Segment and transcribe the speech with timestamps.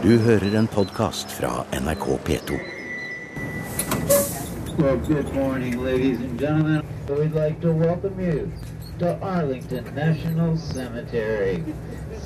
[0.00, 2.58] Du hører en podkast fra NRK P2.
[4.78, 6.80] Well, good morning, ladies and gentlemen.
[7.06, 8.48] We'd like to welcome you
[8.98, 11.60] to Arlington National Cemetery.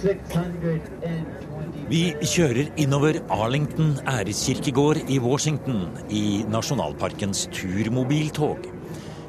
[0.03, 8.71] 620 Vi kjører innover Arlington æreskirkegård i Washington i nasjonalparkens turmobiltog.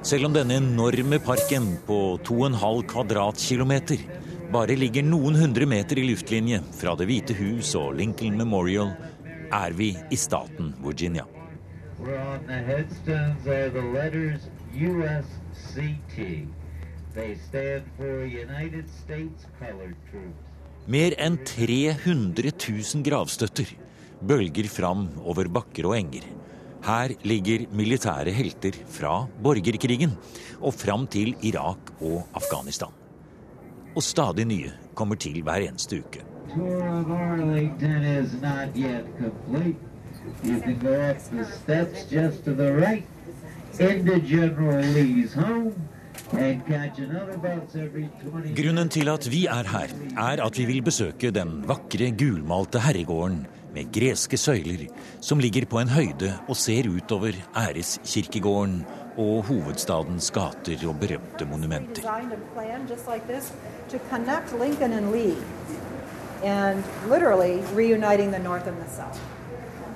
[0.05, 4.05] Selv om denne enorme parken på 2,5 kvadratkilometer
[4.53, 8.93] bare ligger noen hundre meter i luftlinje fra Det hvite hus og Lincoln Memorial,
[9.53, 11.25] er vi i staten Virginia.
[20.85, 23.71] Mer enn 300 000 gravstøtter
[24.21, 26.27] bølger fram over bakker og enger.
[26.85, 30.13] Her ligger militære helter fra borgerkrigen
[30.59, 33.04] og fram til Irak og Afghanistan.
[33.95, 36.23] Og stadig nye kommer til hver eneste uke.
[36.53, 39.79] Tour of Arlington is not yet complete.
[40.43, 43.05] You can go up the steps just to the right
[43.79, 45.73] into General Lee's home
[46.31, 50.65] and catch another bus every 20 Grunnen til at vi er her, er at vi
[50.65, 54.87] vil besøke den vakre, gulmalte herregården med greske søyler,
[55.21, 58.85] som ligger på en høyde og ser utover æreskirkegården
[59.17, 62.03] og hovedstadens gater og berømte monumenter.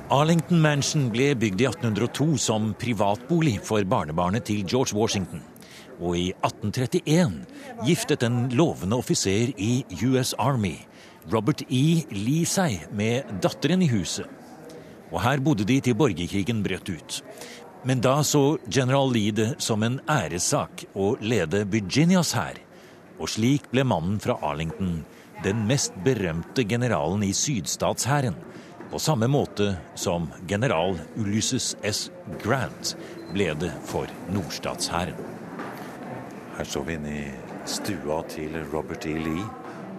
[0.09, 5.43] Arlington Mansion ble bygd i 1802 som privatbolig for barnebarnet til George Washington.
[5.99, 7.43] Og i 1831
[7.85, 10.77] giftet en lovende offiser i US Army,
[11.29, 12.01] Robert E.
[12.09, 14.25] Lee, seg med datteren i huset.
[15.11, 17.19] Og her bodde de til borgerkrigen brøt ut.
[17.83, 22.57] Men da så general Lee det som en æressak å lede Virginias hær.
[23.19, 25.03] Og slik ble mannen fra Arlington
[25.43, 28.35] den mest berømte generalen i sydstatshæren.
[28.91, 32.09] På samme måte som general Ulysses S.
[32.43, 32.95] Grant
[33.31, 35.15] ble det for nordstatshæren.
[36.57, 37.23] Her står vi inne i
[37.69, 39.15] stua til Robert E.
[39.15, 39.47] Lee,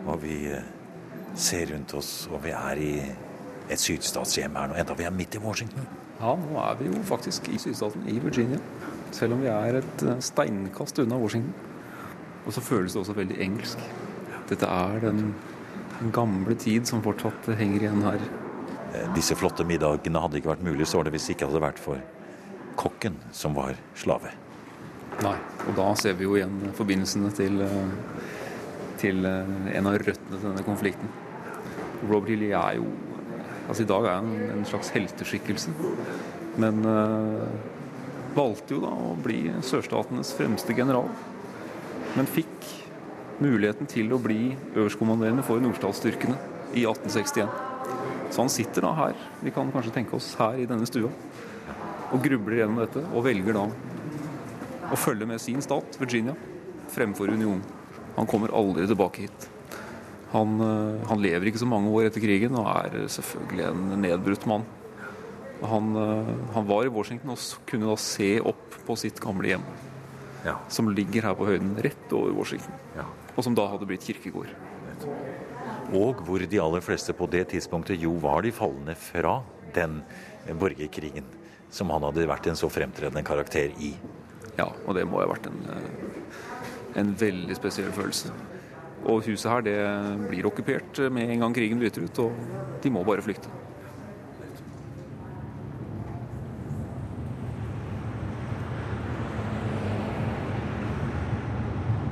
[0.05, 0.69] og vi eh,
[1.38, 2.93] ser rundt oss, og vi er i
[3.71, 5.87] et sydstatshjem her nå, enda vi er midt i Washington.
[6.20, 8.58] Ja, nå er vi jo faktisk i sydstaten i Virginia.
[9.16, 11.54] Selv om vi er et eh, steinkast unna Washington.
[12.44, 13.81] Og så føles det også veldig engelsk.
[14.50, 15.31] Dette er den,
[15.97, 18.20] den gamle tid som fortsatt henger igjen her.
[18.92, 22.04] Eh, Disse flotte middagene hadde ikke vært mulig, så det, hvis ikke hadde vært for
[22.81, 24.34] kokken som var slave.
[25.25, 25.37] Nei.
[25.70, 27.92] Og da ser vi jo igjen forbindelsene til, eh,
[29.00, 31.08] til en av røttene til denne konflikten.
[32.04, 32.92] Robert Hilly er jo
[33.70, 35.70] Altså I dag er han en slags helteskikkelse.
[36.58, 37.44] Men eh,
[38.34, 41.06] valgte jo da å bli sørstatenes fremste general.
[42.16, 42.66] Men fikk
[43.38, 46.34] muligheten til å bli øverstkommanderende for nordstatsstyrkene
[46.75, 47.54] i 1861.
[48.31, 51.10] Så han sitter da her, vi kan kanskje tenke oss her i denne stua,
[52.10, 53.64] og grubler gjennom dette, og velger da
[54.91, 56.34] å følge med sin stat, Virginia,
[56.91, 57.62] fremfor unionen.
[58.19, 59.50] Han kommer aldri tilbake hit.
[60.33, 64.47] Han, eh, han lever ikke så mange år etter krigen og er selvfølgelig en nedbrutt
[64.47, 64.65] mann.
[65.67, 69.65] Han, eh, han var i Washington og kunne da se opp på sitt gamle hjem,
[70.45, 70.57] Ja.
[70.69, 73.05] som ligger her på høyden rett over Washington, Ja.
[73.37, 74.49] og som da hadde blitt kirkegård.
[75.93, 79.43] Og hvor de aller fleste på det tidspunktet jo var de falne fra
[79.75, 80.03] den
[80.47, 81.25] borgerkrigen
[81.71, 83.95] som han hadde vært en så fremtredende karakter i.
[84.57, 88.31] Ja, og det må ha vært en, eh, en veldig spesiell følelse.
[89.09, 89.78] Og huset her det
[90.28, 93.49] blir okkupert med en gang krigen bryter ut, og de må bare flykte.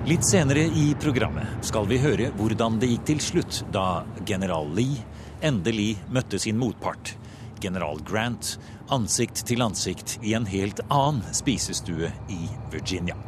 [0.09, 5.03] Litt senere i programmet skal vi høre hvordan det gikk til slutt da general Lee
[5.45, 7.13] endelig møtte sin motpart,
[7.61, 8.55] general Grant,
[8.89, 12.41] ansikt til ansikt i en helt annen spisestue i
[12.73, 13.19] Virginia.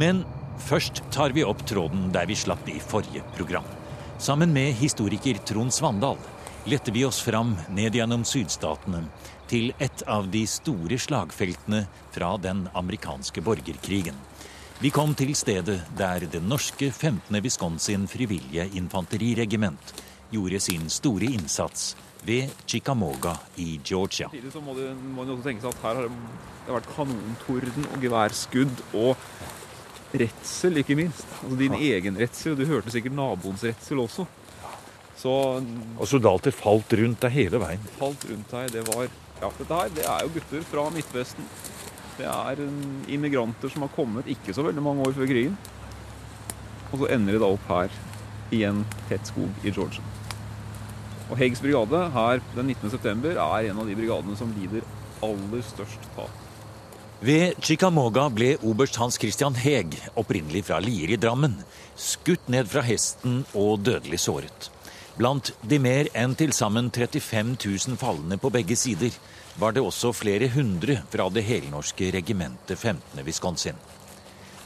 [0.00, 0.24] Men
[0.58, 3.66] først tar vi opp tråden der vi slapp i forrige program.
[4.18, 6.18] Sammen med historiker Trond Svandal
[6.64, 9.04] letter vi oss fram ned gjennom sydstatene
[9.50, 11.84] til et av de store slagfeltene
[12.14, 14.16] fra den amerikanske borgerkrigen.
[14.82, 17.36] Vi kom til stedet der det norske 15.
[17.42, 19.92] Wisconsin frivillige infanteriregiment
[20.32, 21.92] gjorde sin store innsats
[22.26, 24.28] ved Chicamoga i Georgia.
[24.30, 27.88] Samtidig så må, det, må det også tenke seg at her har det vært kanontorden
[27.90, 29.26] og geværskudd og
[30.14, 31.24] redsel, ikke minst.
[31.42, 32.56] Altså din egen redsel.
[32.58, 34.26] Du hørte sikkert naboens redsel også.
[35.22, 35.32] Så
[36.00, 37.82] Og soldater falt rundt deg hele veien.
[37.98, 39.08] falt rundt deg, det var
[39.42, 41.44] Ja, dette her, det er jo gutter fra Midtvesten.
[42.18, 42.60] Det er
[43.10, 45.56] immigranter som har kommet ikke så veldig mange år før krigen.
[46.92, 47.90] Og så ender de da opp her
[48.52, 50.02] i en tett skog i Georgia.
[51.30, 54.84] Og Heggs brigade her den 19.9 er en av de brigadene som lider
[55.24, 56.30] aller størst tap.
[57.22, 61.52] Ved Chicamoga ble oberst Hans Christian Heg, opprinnelig fra Lier i Drammen,
[61.94, 64.66] skutt ned fra hesten og dødelig såret.
[65.14, 69.14] Blant de mer enn til sammen 35 000 falne på begge sider
[69.54, 73.22] var det også flere hundre fra det helnorske regimentet 15.
[73.22, 73.78] Wisconsin.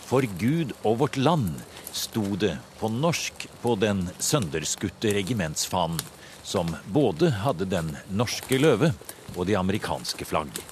[0.06, 1.58] For Gud og vårt land
[1.92, 6.00] sto det på norsk på den sønderskutte regimentsfanen,
[6.40, 8.94] som både hadde den norske løve
[9.34, 10.64] og de amerikanske flagg.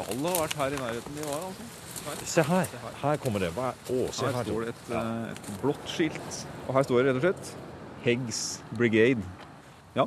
[0.00, 1.68] Skal ha vært her i nærheten de var, altså.
[2.00, 2.20] Her.
[2.24, 2.74] Se her.
[3.02, 3.50] Her kommer det.
[3.52, 4.46] Hva er, å, se Her her.
[4.48, 7.50] står det et, eh, et blått skilt, og her står det rett og slett
[8.06, 8.40] Heggs
[8.72, 9.24] Brigade.
[9.94, 10.06] Ja,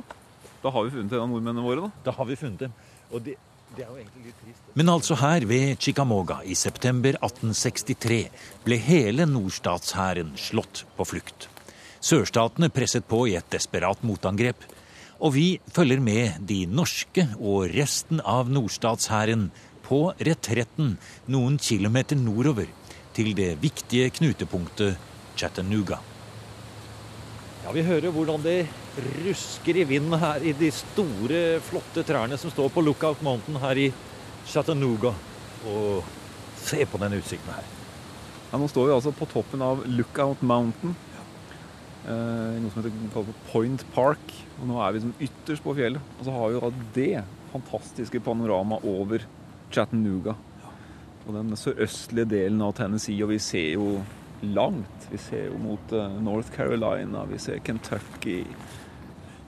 [0.64, 2.04] da har vi funnet en av nordmennene våre, da.
[2.08, 2.74] Da har vi funnet dem.
[3.12, 3.36] Og det,
[3.76, 4.68] det er jo egentlig litt trist.
[4.74, 8.20] Men altså her ved Chicamoga i september 1863
[8.66, 11.46] ble hele nordstatshæren slått på flukt.
[12.04, 14.66] Sørstatene presset på i et desperat motangrep.
[15.24, 19.46] Og vi følger med de norske og resten av nordstatshæren
[19.84, 20.96] på retretten
[21.30, 22.70] noen kilometer nordover
[23.14, 24.98] til det viktige knutepunktet
[25.36, 26.00] Chattanooga.
[27.64, 28.66] Ja, Vi hører hvordan det
[29.24, 33.80] rusker i vinden her i de store, flotte trærne som står på Lookout Mountain her
[33.86, 33.92] i
[34.46, 35.14] Chattanooga.
[35.64, 36.04] Og
[36.60, 37.64] se på den utsikten her.
[38.50, 40.92] Ja, nå står vi altså på toppen av Lookout Mountain.
[42.04, 44.34] Eh, noe som heter Point Park.
[44.60, 46.12] Og nå er vi som ytterst på fjellet.
[46.18, 49.24] Og så har vi jo da det fantastiske panoramaet over
[49.74, 50.36] Chattanooga.
[51.24, 53.88] Og den sørøstlige delen av Tennessee, og vi ser jo
[54.44, 55.08] langt.
[55.10, 58.42] Vi ser jo mot eh, North Carolina, vi ser Kentucky.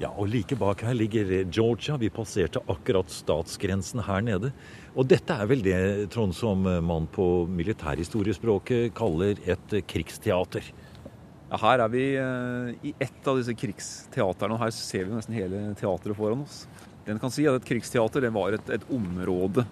[0.01, 1.97] Ja, og like bak her ligger Georgia.
[2.01, 4.51] Vi passerte akkurat statsgrensen her nede.
[4.93, 5.79] Og dette er vel det,
[6.13, 10.69] Trond, som man på militærhistoriespråket kaller et krigsteater.
[11.47, 15.37] Ja, her er vi eh, i ett av disse krigsteaterne, og her ser vi nesten
[15.37, 16.65] hele teatret foran oss.
[17.07, 19.63] Den kan si at Et krigsteater det var et, et område,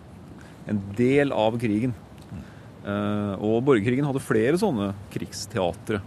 [0.71, 1.95] en del av krigen.
[2.85, 6.03] Eh, og borgerkrigen hadde flere sånne krigsteatre.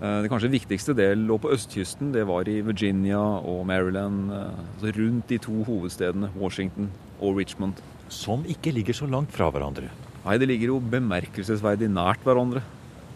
[0.00, 2.12] Eh, det kanskje viktigste del lå på østkysten.
[2.12, 4.32] Det var i Virginia og Maryland.
[4.32, 6.90] eh, altså rundt de to hovedstedene, Washington
[7.20, 7.74] og Richmond.
[8.08, 9.90] Som ikke ligger så langt fra hverandre.
[10.24, 12.62] Nei, det ligger jo bemerkelsesverdig nært hverandre.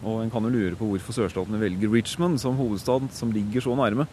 [0.03, 3.75] Og en kan jo lure på hvorfor sørstatene velger Richmond som hovedstad, som ligger så
[3.77, 4.07] nærme.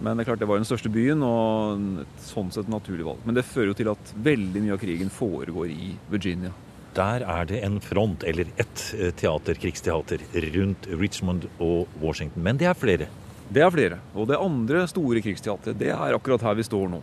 [0.00, 3.22] Men det er klart det var den største byen, og et sånn sett naturlig valg.
[3.24, 6.52] Men det fører jo til at veldig mye av krigen foregår i Virginia.
[6.96, 10.22] Der er det en front, eller ett eh, teater, krigsteater,
[10.54, 12.44] rundt Richmond og Washington.
[12.44, 13.08] Men det er flere.
[13.52, 13.98] Det er flere.
[14.16, 17.02] Og det andre store krigsteatret, det er akkurat her vi står nå.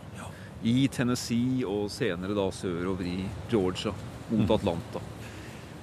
[0.64, 3.18] I Tennessee og senere da sørover i
[3.52, 3.92] Georgia,
[4.30, 5.02] mot Atlanta.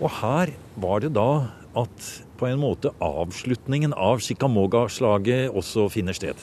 [0.02, 1.30] Og her var det da
[1.78, 2.08] at
[2.40, 6.40] på en måte avslutningen av Chicamoga-slaget også finner sted.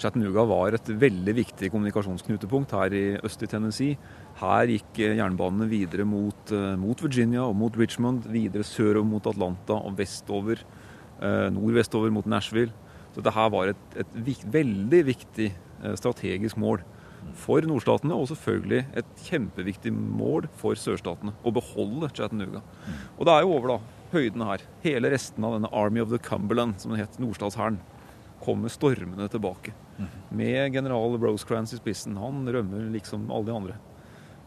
[0.00, 3.98] Chattanooga var et veldig viktig kommunikasjonsknutepunkt her i øst i Tennessee.
[4.40, 9.28] Her gikk eh, jernbanene videre mot, eh, mot Virginia og mot Richmond, videre sørover mot
[9.28, 10.62] Atlanta og vestover,
[11.20, 12.72] eh, nordvestover mot Nashville.
[13.12, 15.52] Så dette her var et, et vikt, veldig viktig
[15.98, 16.80] strategisk mål
[17.36, 21.34] for nordstatene, og selvfølgelig et kjempeviktig mål for sørstatene.
[21.44, 22.62] Å beholde Chattanooga.
[23.18, 23.78] Og det er jo over da,
[24.14, 24.64] høydene her.
[24.84, 27.80] Hele resten av denne Army of the Cumberland, som den het, nordstatshæren,
[28.42, 29.72] kommer stormende tilbake.
[30.34, 32.16] Med general Rosecrans i spissen.
[32.20, 33.78] Han rømmer liksom alle de andre.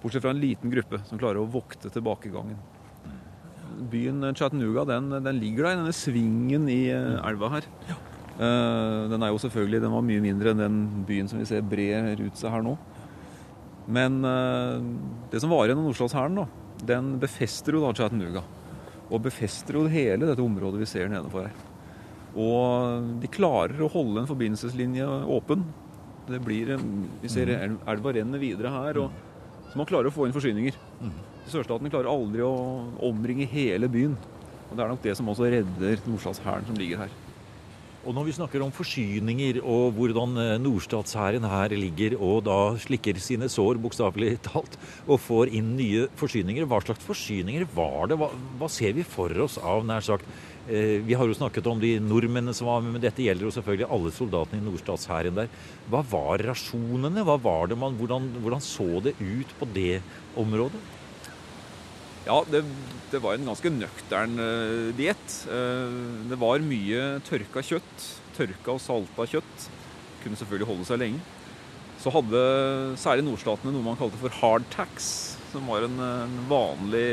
[0.01, 2.59] Bortsett fra en liten gruppe som klarer å vokte tilbakegangen.
[3.91, 7.67] Byen Chattanooga den, den ligger der, i denne svingen i eh, elva her.
[8.35, 11.65] Eh, den er jo selvfølgelig den var mye mindre enn den byen som vi ser
[11.65, 12.75] brer ut seg her nå.
[13.91, 14.77] Men eh,
[15.31, 16.43] det som var igjen av Nordstatshæren,
[16.87, 18.43] den befester jo da Chattanooga.
[19.09, 21.74] Og befester jo hele dette området vi ser nedenfor her.
[22.35, 25.63] Og de klarer å holde en forbindelseslinje åpen.
[26.27, 26.73] Det blir
[27.21, 29.11] Vi ser elva renner videre her, og,
[29.69, 30.79] så man klarer å få inn forsyninger.
[31.51, 32.55] Sørstatene klarer aldri å
[33.05, 34.17] omringe hele byen.
[34.69, 37.13] Og Det er nok det som også redder nordstatshæren som ligger her.
[38.05, 43.17] Og når vi snakker om forsyninger og hvordan eh, nordstatshæren her ligger og da slikker
[43.17, 44.77] sine sår, bokstavelig talt,
[45.07, 48.19] og får inn nye forsyninger, hva slags forsyninger var det?
[48.21, 50.29] Hva, hva ser vi for oss av, nær sagt?
[50.65, 53.53] Eh, vi har jo snakket om de nordmennene som var med, men dette gjelder jo
[53.53, 55.51] selvfølgelig alle soldatene i nordstatshæren der.
[55.93, 57.21] Hva var rasjonene?
[57.27, 59.99] Hva var det man, hvordan, hvordan så det ut på det
[60.41, 60.81] området?
[62.25, 62.63] Ja, det,
[63.11, 65.35] det var en ganske nøktern uh, diett.
[65.45, 68.07] Uh, det var mye tørka kjøtt.
[68.33, 69.69] Tørka og salta kjøtt.
[70.23, 71.21] Kunne selvfølgelig holde seg lenge.
[72.01, 72.41] Så hadde
[72.97, 75.05] særlig nordstatene noe man kalte for hardtax,
[75.53, 77.05] som var en, en vanlig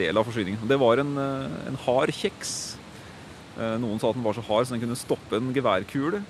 [0.00, 0.64] del av forsyningen.
[0.68, 2.77] Det var en, en hard kjeks.
[3.58, 6.22] Eh, Noen sa at den var så hard så den kunne stoppe en geværkule.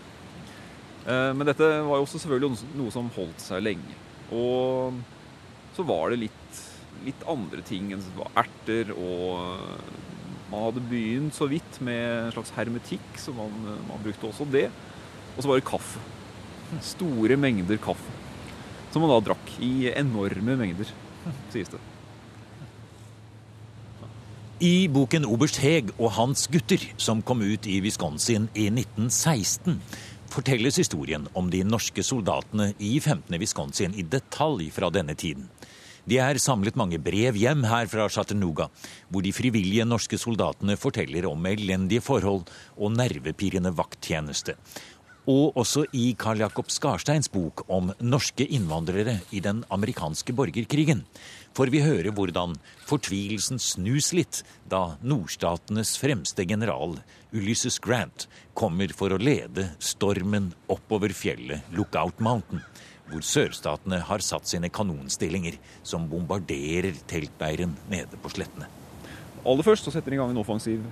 [1.04, 3.96] Eh, men dette var jo også selvfølgelig noe som holdt seg lenge.
[4.32, 4.96] Og
[5.76, 6.60] så var det litt,
[7.06, 8.04] litt andre ting enn
[8.34, 9.68] erter og
[10.48, 13.52] Man hadde begynt så vidt med en slags hermetikk, så man,
[13.84, 14.70] man brukte også det.
[15.34, 16.00] Og så var det kaffe.
[16.80, 18.14] Store mengder kaffe.
[18.88, 20.88] Som man da drakk i enorme mengder,
[21.52, 21.82] sies det.
[24.58, 29.76] I boken 'Oberst Heg og hans gutter', som kom ut i Wisconsin i 1916,
[30.34, 33.38] fortelles historien om de norske soldatene i 15.
[33.38, 35.46] Wisconsin i detalj fra denne tiden.
[36.10, 38.66] Det er samlet mange brev hjem her fra Chattanooga,
[39.08, 44.58] hvor de frivillige norske soldatene forteller om elendige forhold og nervepirrende vakttjeneste.
[45.28, 51.04] Og også i Karl Jakob Skarsteins bok om norske innvandrere i den amerikanske borgerkrigen
[51.58, 52.52] får vi høre hvordan
[52.86, 57.00] fortvilelsen snus litt da nordstatenes fremste general,
[57.34, 62.62] Ulysses Grant, kommer for å lede stormen oppover fjellet Lookout Mountain,
[63.08, 68.70] hvor sørstatene har satt sine kanonstillinger som bombarderer teltleiren nede på slettene.
[69.42, 70.84] Aller først så setter de i gang en offensiv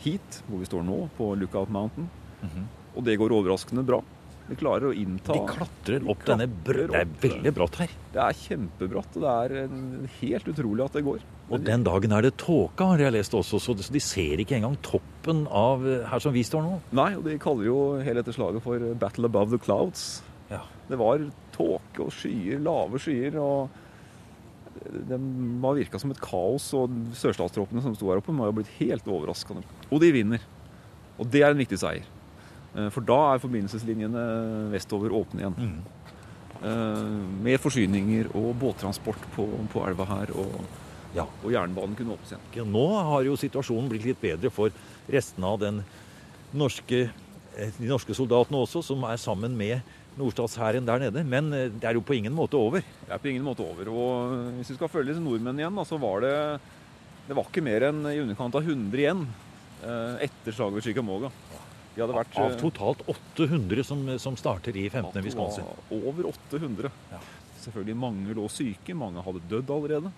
[0.00, 2.08] hit, hvor vi står nå, på Lookout Mountain.
[2.40, 2.66] Mm -hmm.
[2.96, 4.00] Og det går overraskende bra.
[4.48, 6.86] De klarer å innta De klatrer opp de denne brø...
[6.88, 7.96] Det er veldig bratt her.
[8.14, 11.26] Det er kjempebratt, og det er helt utrolig at det går.
[11.48, 14.76] Og den dagen er det tåke, har jeg lest også, så de ser ikke engang
[14.84, 16.78] toppen av her som vi står nå.
[16.96, 20.22] Nei, og de kaller jo hele dette slaget for 'Battle above the clouds'.
[20.48, 20.64] Ja.
[20.88, 23.36] Det var tåke og skyer, lave skyer.
[23.36, 23.68] og
[25.08, 25.18] det
[25.60, 29.08] var virka som et kaos, og sørstatstroppene som sto her oppe, må ha blitt helt
[29.10, 29.64] overraskende.
[29.90, 30.44] Og de vinner.
[31.18, 32.06] Og det er en viktig seier.
[32.78, 34.24] Eh, for da er forbindelseslinjene
[34.74, 35.56] vestover åpne igjen.
[35.58, 35.78] Mm.
[36.58, 37.06] Eh,
[37.46, 40.34] med forsyninger og båttransport på, på elva her.
[40.38, 40.58] Og,
[41.16, 41.26] ja.
[41.26, 42.74] og, jernbanen kunne åpnes igjen.
[42.74, 44.74] Nå har jo situasjonen blitt litt bedre for
[45.10, 45.82] restene av den
[46.56, 47.06] norske,
[47.56, 51.22] eh, de norske soldatene også, som er sammen med nordstatshæren der nede.
[51.22, 52.82] Men det er jo på ingen måte over.
[52.82, 53.90] Det er på ingen måte over.
[53.92, 56.34] Og hvis vi skal følge disse nordmennene igjen, så var det
[57.28, 59.26] det var ikke mer enn i underkant av 100 igjen
[60.24, 61.28] etter slaget ved Chickamauga.
[61.98, 65.18] Vært, av eh, totalt 800 som, som starter i 15.
[65.24, 65.66] Wisconsin.
[65.90, 66.92] Over 800.
[67.10, 67.20] Ja.
[67.64, 70.12] Selvfølgelig mange lå syke, mange hadde dødd allerede.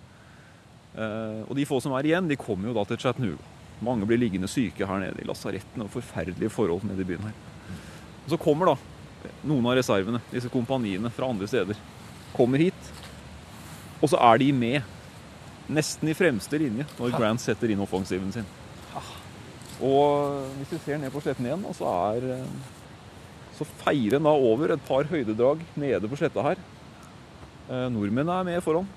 [0.95, 3.57] Eh, og de få som er igjen, de kommer jo da til Chattanooga.
[3.81, 7.37] Mange blir liggende syke her nede i lasarettene og forferdelige forhold nede i byen her.
[8.27, 8.77] Og så kommer da
[9.49, 11.79] noen av reservene, disse kompaniene fra andre steder,
[12.37, 12.91] kommer hit.
[14.01, 14.97] Og så er de med,
[15.71, 18.49] nesten i fremste linje, når Grant setter inn offensiven sin.
[19.81, 24.35] Og hvis vi ser ned på sletten igjen, så, er, eh, så feirer en da
[24.37, 26.61] over et par høydedrag nede på sletta her.
[27.71, 28.89] Eh, nordmennene er med foran.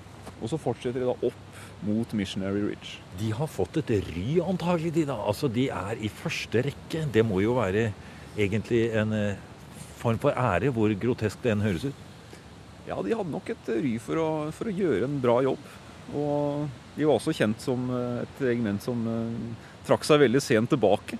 [0.42, 2.98] Og så fortsetter de da opp mot Missionary Ridge.
[3.20, 5.16] De har fått et ry, antagelig, de da.
[5.24, 7.04] Altså, de er i første rekke.
[7.12, 7.90] Det må jo være
[8.36, 9.42] egentlig en eh,
[10.00, 12.00] form for ære, hvor grotesk det enn høres ut.
[12.84, 15.70] Ja, de hadde nok et ry for å, for å gjøre en bra jobb.
[16.12, 16.66] Og
[16.98, 17.86] de var også kjent som
[18.20, 19.06] et regiment som
[19.86, 21.18] trakk seg veldig sent tilbake.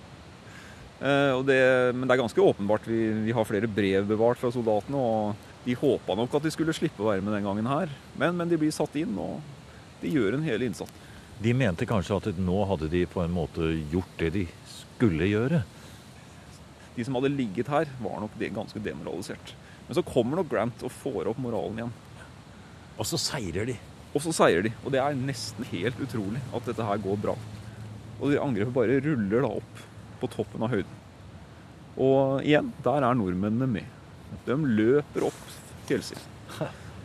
[1.01, 1.61] Eh, det,
[1.95, 2.87] men det er ganske åpenbart.
[2.89, 5.01] Vi, vi, har flere brev bevart fra soldatene.
[5.01, 7.93] og De håpa nok at de skulle slippe å være med den gangen her.
[8.21, 9.41] Men, men de blir satt inn, og
[10.03, 11.03] de gjør en hel innsats.
[11.43, 15.65] De mente kanskje at nå hadde de på en måte gjort det de skulle gjøre?
[16.95, 19.55] De som hadde ligget her, var nok ganske demoralisert.
[19.89, 21.97] Men så kommer nok Grant og får opp moralen igjen.
[22.95, 23.75] Og så seirer de.
[24.15, 24.73] Og så seirer de.
[24.85, 27.35] Og det er nesten helt utrolig at dette her går bra.
[28.21, 29.83] Og de angrepet bare ruller da opp
[30.21, 31.01] på toppen av høyden.
[32.01, 33.91] Og igjen, der er nordmennene med.
[34.47, 35.43] De løper opp
[35.89, 36.31] fjellsiden.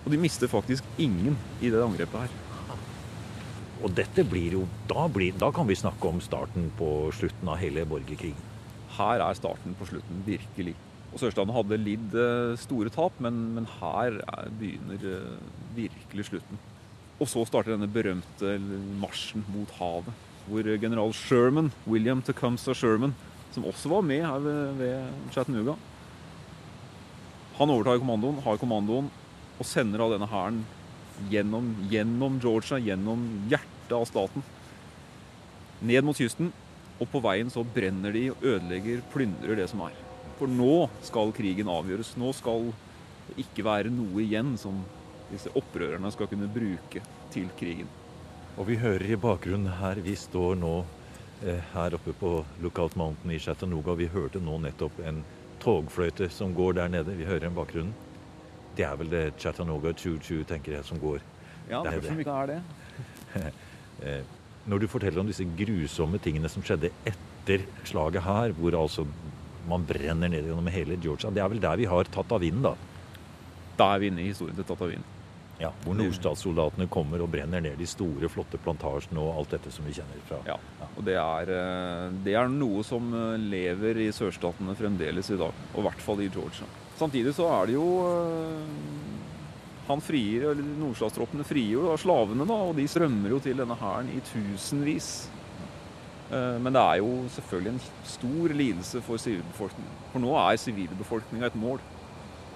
[0.06, 2.38] Og de mister faktisk ingen i det angrepet her.
[3.80, 7.60] Og dette blir jo da, blir, da kan vi snakke om starten på slutten av
[7.62, 8.48] hele borgerkrigen.
[8.98, 10.74] Her er starten på slutten, virkelig.
[11.10, 15.38] Og Sørstaten hadde lidd eh, store tap, men, men her er, begynner eh,
[15.78, 16.60] virkelig slutten.
[17.20, 18.58] Og så starter denne berømte
[19.00, 23.14] marsjen mot havet hvor general Sherman, William Tecumseh Sherman,
[23.54, 24.40] som også var med her
[24.78, 25.76] ved, Chattanooga
[27.58, 29.10] Han overtar kommandoen, har kommandoen
[29.60, 30.62] og sender av denne hæren
[31.28, 34.46] gjennom, gjennom, Georgia, gjennom hjertet av staten,
[35.84, 36.54] ned mot kysten.
[37.00, 39.96] Og på veien så brenner de og ødelegger, plyndrer det som er.
[40.40, 42.14] For nå skal krigen avgjøres.
[42.20, 42.72] Nå skal
[43.28, 44.82] det ikke være noe igjen som
[45.30, 47.04] disse opprørerne skal kunne bruke
[47.34, 47.92] til krigen.
[48.58, 50.74] Og vi hører i bakgrunnen her Vi står nå
[51.46, 52.32] eh, her oppe på
[52.64, 53.96] Lookout Mountain i Chattanooga.
[54.00, 55.24] Vi hørte nå nettopp en
[55.64, 57.16] togfløyte som går der nede.
[57.20, 57.94] Vi hører den bakgrunnen.
[58.76, 61.20] Det er vel det Chattanooga Choo-Choo, tenker jeg, som går.
[61.70, 62.18] Ja, det er det.
[62.18, 62.62] mye er det.
[64.00, 64.22] Eh,
[64.72, 69.04] når du forteller om disse grusomme tingene som skjedde etter slaget her, hvor altså
[69.68, 71.30] Man brenner ned gjennom hele Georgia.
[71.30, 72.72] Det er vel der vi har tatt av vinden, da.
[73.78, 75.19] Da er vi inne i historien til Tatavinen.
[75.60, 79.84] Ja, Hvor nordstatssoldatene kommer og brenner ned de store, flotte plantasjene og alt dette som
[79.84, 80.40] vi kjenner fra.
[80.48, 80.56] Ja,
[80.94, 85.52] og det er, eh, det er noe som eh, lever i sørstatene fremdeles i dag.
[85.74, 86.68] Og i hvert fall i Georgia.
[87.00, 88.72] Samtidig så er det jo eh,
[89.90, 94.12] Han frier, eller nordstatstroppene jo da slavene, da, og de strømmer jo til denne hæren
[94.14, 95.30] i tusenvis.
[96.30, 99.96] Men det er jo selvfølgelig en stor lidelse for sivilbefolkningen.
[100.12, 101.82] For nå er sivilbefolkninga et mål.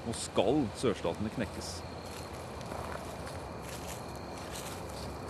[0.05, 1.71] Nå skal sørstatene knekkes.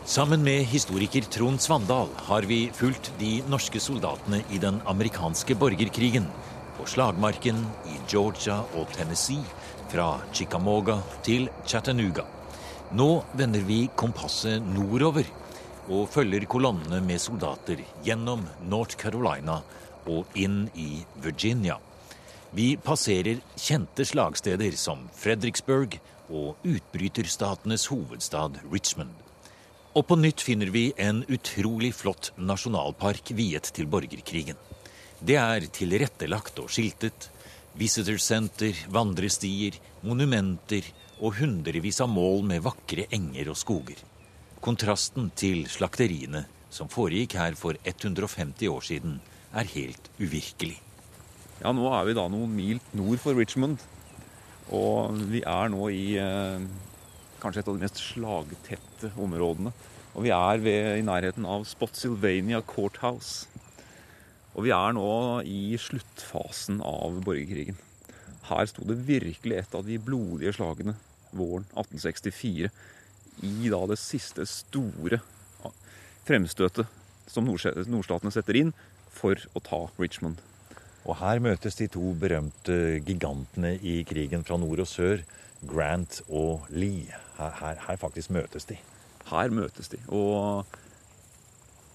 [0.06, 6.26] Sammen med historiker Trond Svandal har vi fulgt de norske soldatene i den amerikanske borgerkrigen.
[6.76, 9.46] På slagmarken i Georgia og Tennessee,
[9.88, 12.28] fra Chicamoga til Chattanooga.
[12.92, 15.24] Nå vender vi kompasset nordover
[15.88, 19.62] og følger kolonnene med soldater gjennom North Carolina
[20.04, 21.80] og inn i Virginia.
[22.52, 25.96] Vi passerer kjente slagsteder som Fredericksburg
[26.28, 29.23] og utbryterstatenes hovedstad Richmond.
[29.94, 34.58] Og på nytt finner vi en utrolig flott nasjonalpark viet til borgerkrigen.
[35.22, 37.30] Det er tilrettelagt og skiltet.
[37.78, 40.88] Visitorsenter, vandrestier, monumenter
[41.22, 44.02] og hundrevis av mål med vakre enger og skoger.
[44.66, 49.20] Kontrasten til slakteriene som foregikk her for 150 år siden,
[49.54, 50.80] er helt uvirkelig.
[51.62, 53.78] Ja, nå er vi da noen mil nord for Richmond.
[54.74, 56.66] Og vi er nå i eh,
[57.44, 59.74] kanskje et av de mest slagtette områdene.
[60.14, 63.50] Og vi er ved, i nærheten av Spotsylvania Courthouse.
[64.54, 65.10] Og vi er nå
[65.50, 67.80] i sluttfasen av borgerkrigen.
[68.50, 70.96] Her sto det virkelig et av de blodige slagene
[71.34, 72.70] våren 1864.
[73.44, 75.20] I da det siste store
[76.28, 76.90] fremstøtet
[77.28, 78.74] som nordstatene setter inn
[79.14, 80.38] for å ta Richmond.
[81.04, 85.24] Og her møtes de to berømte gigantene i krigen fra nord og sør.
[85.70, 87.12] Grant og Lee.
[87.38, 88.78] Her, her, her, faktisk møtes de.
[89.30, 90.00] Her møtes de.
[90.14, 90.66] Og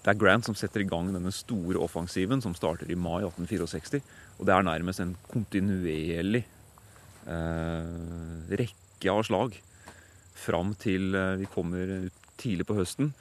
[0.03, 4.01] det er Grant som setter i gang denne store offensiven som starter i mai 1864.
[4.39, 6.45] Og det er nærmest en kontinuerlig
[7.27, 9.57] eh, rekke av slag
[10.39, 13.13] fram til eh, vi kommer tidlig på høsten.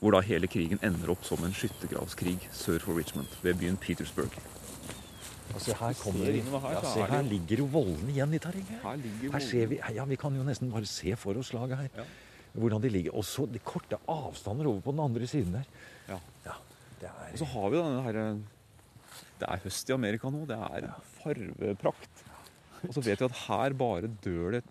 [0.00, 4.34] Hvor da hele krigen ender opp som en skyttergravskrig sør for Richmond, ved byen Petersburg.
[5.54, 6.26] Og se, her, kommer,
[6.72, 8.80] ja, se, her ligger jo vollene igjen i terrenget.
[8.82, 11.88] Her, her ser vi, ja, vi kan jo nesten bare se for oss slaget her.
[11.96, 12.06] Ja.
[12.56, 13.14] Hvordan de ligger.
[13.16, 15.68] Og så de korte avstander over på den andre siden der.
[16.08, 16.20] Ja.
[16.46, 16.56] ja
[17.08, 17.32] er...
[17.32, 18.28] Og så har vi denne herre
[19.36, 20.46] Det er høst i Amerika nå.
[20.48, 20.88] Det er
[21.20, 22.24] farveprakt.
[22.86, 24.64] Og så vet vi at her bare dør det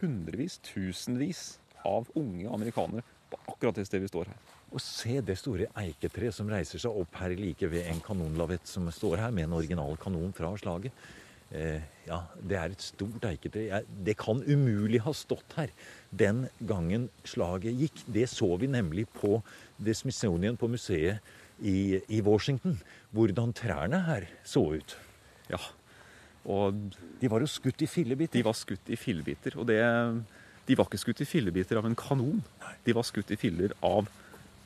[0.00, 1.44] hundrevis, tusenvis
[1.84, 4.53] av unge amerikanere på akkurat det stedet vi står her.
[4.74, 8.88] Og se det store eiketreet som reiser seg opp her like ved en kanonlavett som
[8.90, 10.90] står her, med en original kanon fra slaget.
[11.54, 13.82] Eh, ja, det er et stort eiketre.
[13.86, 15.70] Det kan umulig ha stått her
[16.10, 18.02] den gangen slaget gikk.
[18.16, 19.38] Det så vi nemlig på
[19.78, 21.22] The Smithsonian på museet
[21.62, 22.80] i, i Washington.
[23.14, 24.96] Hvordan trærne her så ut.
[25.52, 25.60] Ja,
[26.44, 26.74] og
[27.20, 28.40] De var jo skutt i fillebiter.
[28.40, 29.54] De var skutt i fillebiter.
[29.56, 29.78] Og det,
[30.66, 32.42] de var ikke skutt i fillebiter av en kanon.
[32.84, 34.10] De var skutt i filler av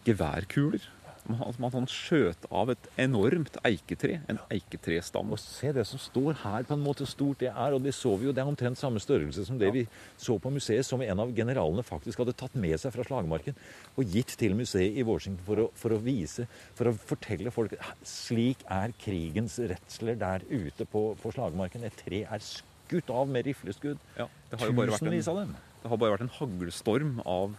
[0.08, 0.86] geværkuler.
[1.28, 4.22] Man, man skjøt av et enormt eiketre.
[4.32, 5.36] En eiketrestamme.
[5.36, 7.76] Og se det som står her, på en måte stort det er.
[7.76, 9.74] Og det så vi jo, det er omtrent samme størrelse som det ja.
[9.74, 9.84] vi
[10.16, 13.58] så på museet, som en av generalene faktisk hadde tatt med seg fra slagmarken
[13.98, 17.76] og gitt til museet i Washington for å, for å vise, for å fortelle folk
[18.08, 21.84] slik er krigens redsler der ute på, på slagmarken.
[21.84, 24.00] Et tre er skutt av med rifleskudd.
[24.16, 25.56] Ja, Tusenvis av dem.
[25.82, 27.52] Det har bare vært en haglstorm av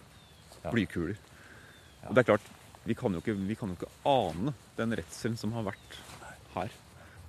[0.73, 1.19] blykuler.
[2.07, 2.51] Og det er klart,
[2.85, 5.97] vi kan, ikke, vi kan, jo ikke, ane den redselen som har vært
[6.55, 6.71] her.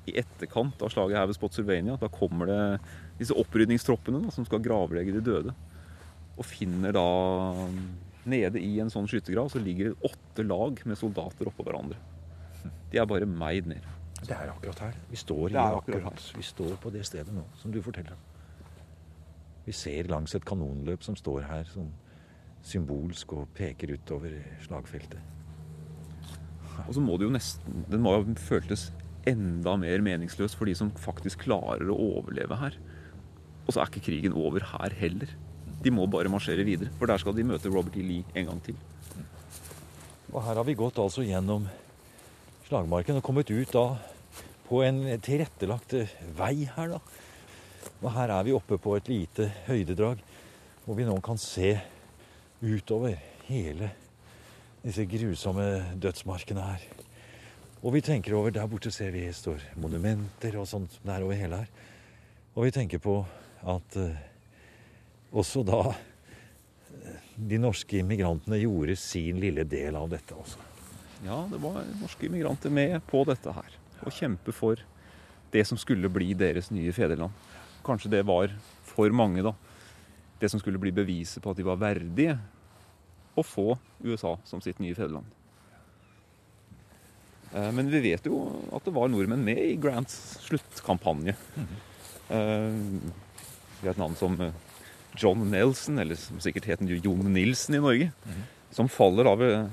[0.09, 2.61] I etterkant av slaget her ved Spotsylvania, da kommer det
[3.19, 5.57] disse opprydningstroppene da, som skal gravlegge de døde.
[6.39, 7.09] Og finner da
[8.29, 11.97] Nede i en sånn skyttergrav så ligger det åtte lag med soldater oppå hverandre.
[12.93, 13.87] De er bare meid ned.
[14.21, 14.99] Det er akkurat her.
[15.09, 15.79] Vi står, her.
[15.79, 18.27] akkurat, vi står på det stedet nå, som du forteller om.
[19.65, 21.65] Vi ser langs et kanonløp som står her.
[21.73, 21.89] sånn
[22.67, 25.21] symbolsk og peker utover slagfeltet.
[26.87, 28.89] Og så må det jo nesten Den må jo føltes
[29.29, 32.79] enda mer meningsløs for de som faktisk klarer å overleve her.
[33.67, 35.35] Og så er ikke krigen over her heller.
[35.85, 38.05] De må bare marsjere videre, for der skal de møte Robert E.
[38.05, 38.79] Lee en gang til.
[40.31, 41.67] Og her har vi gått altså gjennom
[42.69, 43.85] slagmarken og kommet ut da
[44.69, 45.97] på en tilrettelagt
[46.39, 47.01] vei her, da.
[48.01, 50.21] Og her er vi oppe på et lite høydedrag
[50.85, 51.75] hvor vi nå kan se
[52.61, 53.17] utover
[53.49, 53.91] hele
[54.85, 55.67] disse grusomme
[56.01, 56.85] dødsmarkene her.
[57.81, 61.37] Og vi tenker over Der borte ser vi står monumenter og sånt som er over
[61.37, 61.71] hele her.
[62.55, 63.23] Og vi tenker på
[63.63, 64.17] at eh,
[65.33, 70.61] også da eh, de norske immigrantene gjorde sin lille del av dette også.
[71.25, 73.77] Ja, det var norske immigranter med på dette her.
[74.05, 74.81] Å kjempe for
[75.53, 77.33] det som skulle bli deres nye fedreland.
[77.85, 78.53] Kanskje det var
[78.89, 79.55] for mange, da.
[80.41, 82.39] Det som skulle bli beviset på at de var verdige
[83.39, 83.75] å få
[84.05, 85.27] USA som sitt nye fedreland.
[87.55, 88.41] Eh, Men vi vet jo
[88.73, 91.37] at det var nordmenn med i Grants sluttkampanje.
[92.31, 92.81] Eh,
[93.81, 94.53] Vi har et navn som eh,
[95.19, 98.11] John Nelson, eller som sikkert het Jon Nilsen i Norge,
[98.71, 99.65] som faller av eh,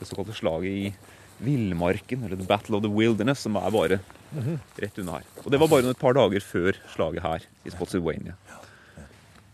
[0.00, 0.94] det såkalte slaget i
[1.44, 3.98] villmarken, eller The Battle of the Wilderness, som er bare
[4.80, 5.26] rett unna her.
[5.44, 8.34] Og det var bare et par dager før slaget her i Spotsylvania.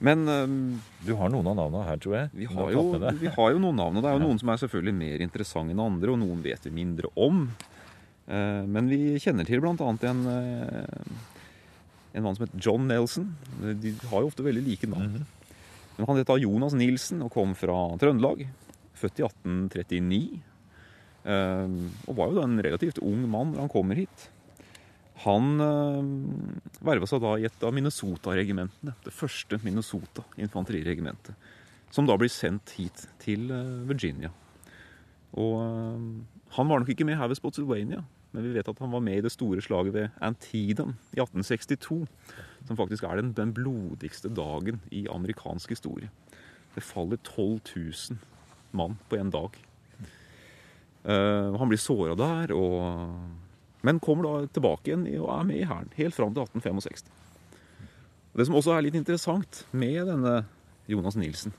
[0.03, 0.55] Men um,
[1.07, 2.31] Du har noen av navnene her, tror jeg.
[2.35, 2.83] vi har, jo,
[3.21, 5.75] vi har jo noen navn, og det er jo noen som er selvfølgelig mer interessante
[5.75, 7.45] enn andre, og noen vet vi mindre om.
[8.27, 9.77] Uh, Men vi kjenner til bl.a.
[9.77, 11.23] en, uh,
[12.13, 13.31] en mann som heter John Nelson.
[13.63, 15.23] De har jo ofte veldig like navn.
[15.97, 18.47] Men han het Jonas Nilsen og kom fra Trøndelag.
[18.99, 20.41] Født i 1839.
[21.23, 24.31] Uh, Og var jo da en relativt ung mann når han kommer hit.
[25.23, 26.01] Han uh,
[26.83, 28.95] verva seg da i et av Minnesota-regimentene.
[29.05, 31.37] Det første Minnesota infanteriregimentet.
[31.93, 34.31] Som da blir sendt hit til eh, Virginia.
[35.37, 36.05] Og eh,
[36.57, 38.01] han var nok ikke med her ved Spotsylvania,
[38.33, 41.99] men vi vet at han var med i det store slaget ved Antietam i 1862.
[42.65, 46.09] Som faktisk er den, den blodigste dagen i amerikansk historie.
[46.73, 48.19] Det faller 12 000
[48.73, 49.61] mann på en dag.
[51.05, 53.13] Eh, han blir såra der, og,
[53.83, 57.05] men kommer da tilbake igjen og er med i hæren helt fram til 1865.
[58.33, 60.39] Det som også er litt interessant med denne
[60.91, 61.53] Jonas Nilsen,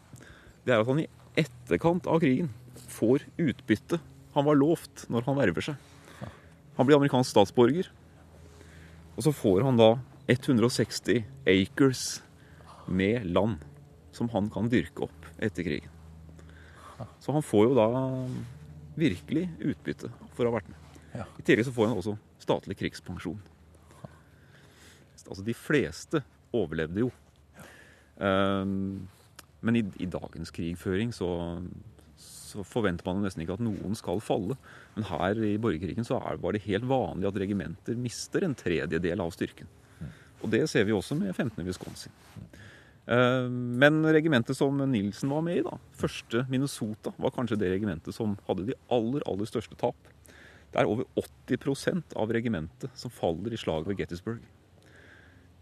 [0.63, 1.09] det er at han i
[1.39, 2.49] etterkant av krigen
[2.93, 3.99] får utbytte
[4.33, 6.29] han var lovt når han verver seg.
[6.77, 7.89] Han blir amerikansk statsborger,
[9.13, 9.91] og så får han da
[10.31, 12.05] 160 acres
[12.89, 13.61] med land
[14.13, 15.91] som han kan dyrke opp etter krigen.
[17.21, 17.87] Så han får jo da
[18.97, 20.82] virkelig utbytte for å ha vært med.
[21.13, 21.25] Ja.
[21.37, 23.41] I tillegg så får han også statlig krigspensjon.
[25.23, 26.19] Altså de fleste
[26.53, 27.09] overlevde jo.
[28.17, 29.05] Um,
[29.63, 31.29] men i, i dagens krigføring så,
[32.19, 34.57] så forventer man nesten ikke at noen skal falle.
[34.97, 39.23] Men her i borgerkrigen så er, var det helt vanlig at regimenter mister en tredjedel
[39.23, 39.71] av styrken.
[40.43, 41.63] Og det ser vi også med 15.
[41.63, 42.11] Wisconsin.
[43.07, 48.15] Eh, Men regimentet som Nilsen var med i, da, første Minnesota, var kanskje det regimentet
[48.15, 50.11] som hadde de aller, aller største tap.
[50.73, 54.41] Det er over 80% av regimentet som faller i slaget ved Gettysburg.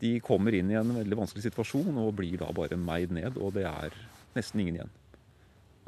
[0.02, 3.54] De kommer inn i en veldig vanskelig situasjon og blir da bare meid ned, og
[3.58, 3.98] det er
[4.38, 4.94] nesten ingen igjen.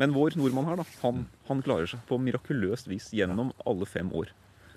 [0.02, 4.12] Men vår nordmann her, da, han, han klarer seg på mirakuløst vis gjennom alle fem
[4.14, 4.34] år.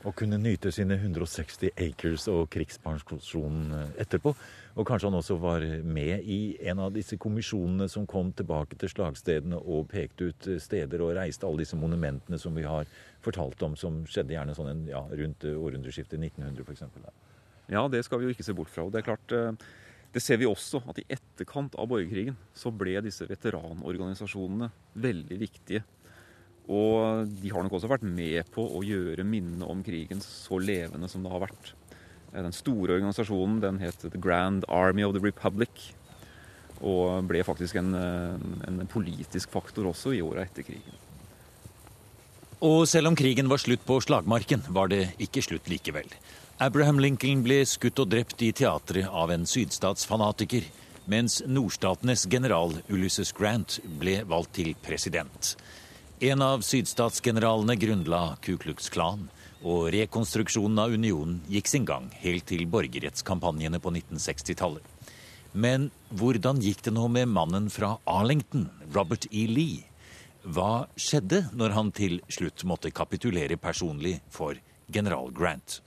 [0.07, 4.31] Å kunne nyte sine 160 acres og krigspensjon eh, etterpå.
[4.79, 8.93] Og kanskje han også var med i en av disse kommisjonene som kom tilbake til
[8.93, 12.87] slagstedene og pekte ut eh, steder og reiste alle disse monumentene som vi har
[13.25, 16.87] fortalt om, som skjedde gjerne sånn ja, rundt eh, århundreskiftet 1900 f.eks.
[17.75, 18.87] Ja, det skal vi jo ikke se bort fra.
[18.87, 19.35] Og det er klart,
[20.15, 24.71] det ser vi også, at i etterkant av borgerkrigen så ble disse veteranorganisasjonene
[25.03, 25.83] veldig viktige.
[26.67, 31.09] Og de har nok også vært med på å gjøre minnet om krigen så levende
[31.11, 31.73] som det har vært.
[32.33, 35.93] Eh, Den store organisasjonen den het The Grand Army of the Republic.
[36.83, 41.03] Og ble faktisk en, eh, en politisk faktor også i åra etter krigen.
[42.61, 46.09] Og selv om krigen var slutt på slagmarken, var det ikke slutt likevel.
[46.59, 50.65] Abraham Lincoln ble skutt og drept i teatret av en sydstatsfanatiker,
[51.07, 55.55] mens nordstatenes general Ulysses Grant ble valgt til president.
[56.21, 59.27] En av sydstatsgeneralene grunnla Ku Klux Klan,
[59.61, 64.87] og rekonstruksjonen av unionen gikk sin gang helt til borgerrettskampanjene på 1960-tallet.
[65.53, 68.65] Men hvordan gikk det nå med mannen fra Arlington,
[68.97, 69.45] Robert E.
[69.45, 69.85] Lee?
[70.41, 74.57] Hva skjedde når han til slutt måtte kapitulere personlig for
[74.89, 75.83] general Grant?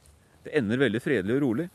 [0.45, 1.69] Det ender veldig fredelig og rolig.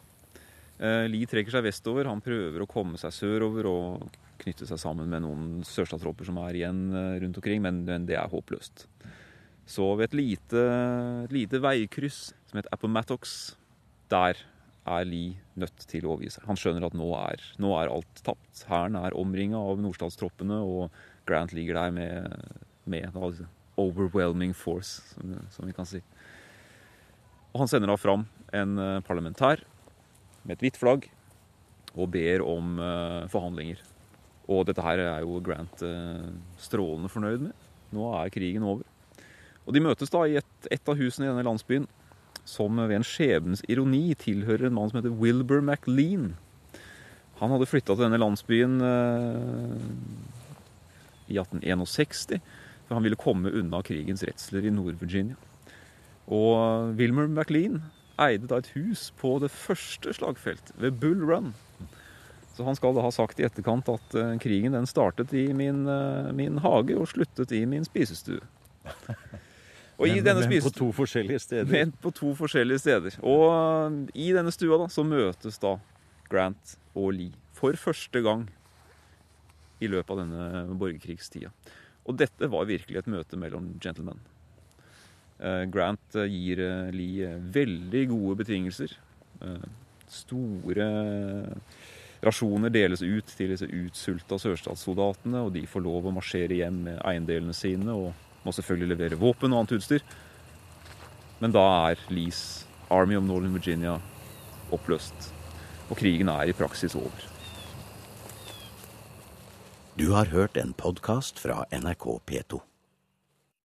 [0.78, 2.06] Eh, Lee trekker seg vestover.
[2.06, 6.58] Han prøver å komme seg sørover og knytte seg sammen med noen sørstatstropper som er
[6.58, 8.86] igjen eh, rundt omkring, men, men det er håpløst.
[9.68, 10.64] Så ved et lite,
[11.24, 13.54] et lite veikryss som heter Appomattox,
[14.12, 14.42] der
[14.84, 16.44] er Lee nødt til å overgi seg.
[16.48, 18.64] Han skjønner at nå er, nå er alt tapt.
[18.68, 20.92] Hæren er omringa av nordstatstroppene, og
[21.24, 22.36] Grant ligger der med,
[22.84, 23.16] med
[23.80, 26.02] overwhelming force, som, som vi kan si.
[27.54, 29.62] Og han sender da fram en eh, parlamentær
[30.44, 31.08] med et hvitt flagg
[31.94, 33.80] og ber om eh, forhandlinger.
[34.50, 36.30] Og dette her er jo Grant eh,
[36.61, 37.68] strålende fornøyd med.
[37.94, 38.85] Nå er krigen over.
[39.64, 41.87] Og de møtes da i et, et av husene i denne landsbyen.
[42.44, 46.35] som ved en skjebnens ironi tilhører en mann som heter Wilbur McLean.
[47.40, 49.80] Han hadde flytta til denne landsbyen eh,
[51.33, 52.37] i 1861,
[52.85, 55.38] for han ville komme unna krigens redsler i Nord-Virginia.
[56.28, 57.80] Og Wilmer McLean
[58.20, 61.54] eide da et hus på det første slagfelt, ved Bull Run.
[62.54, 65.82] Så han skal da ha sagt i etterkant at uh, krigen den startet i min,
[65.90, 68.42] uh, min, hage og sluttet i min spisestue.
[69.94, 71.68] Og men, men på to forskjellige steder?
[71.70, 73.16] Men på to forskjellige steder.
[73.22, 75.76] Og uh, i denne stua da, så møtes da
[76.30, 78.48] Grant og Lee for første gang
[79.82, 81.52] i løpet av denne borgerkrigstida.
[82.10, 84.18] Og dette var virkelig et møte mellom gentlemen.
[85.72, 86.60] Grant gir
[86.94, 88.92] Lee veldig gode betingelser.
[90.10, 90.88] Store
[92.24, 97.02] Rasjoner deles ut til disse utsulta sørstatssoldatene, og de får lov å marsjere hjem med
[97.04, 98.12] eiendelene sine og
[98.44, 100.04] må selvfølgelig levere våpen og annet utstyr.
[101.42, 103.98] Men da er Lees Army of Northern Virginia
[104.72, 105.30] oppløst,
[105.90, 107.30] og krigen er i praksis over.
[109.94, 112.64] Du har hørt en podkast fra NRK P2.